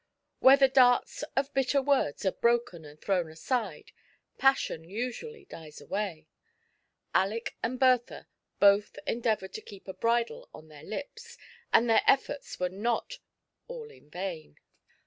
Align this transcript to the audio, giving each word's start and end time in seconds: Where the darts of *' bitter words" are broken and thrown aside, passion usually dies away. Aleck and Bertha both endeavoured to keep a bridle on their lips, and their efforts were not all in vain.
Where 0.39 0.57
the 0.57 0.67
darts 0.67 1.21
of 1.35 1.53
*' 1.53 1.53
bitter 1.53 1.79
words" 1.79 2.25
are 2.25 2.31
broken 2.31 2.85
and 2.85 2.99
thrown 2.99 3.29
aside, 3.29 3.91
passion 4.39 4.83
usually 4.83 5.45
dies 5.45 5.79
away. 5.79 6.25
Aleck 7.13 7.53
and 7.61 7.79
Bertha 7.79 8.27
both 8.59 8.97
endeavoured 9.05 9.53
to 9.53 9.61
keep 9.61 9.87
a 9.87 9.93
bridle 9.93 10.49
on 10.55 10.69
their 10.69 10.81
lips, 10.83 11.37
and 11.71 11.87
their 11.87 12.01
efforts 12.07 12.59
were 12.59 12.69
not 12.69 13.19
all 13.67 13.91
in 13.91 14.09
vain. 14.09 14.57